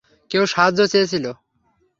[0.31, 1.25] কেউ সাহায্য চেয়েছিল।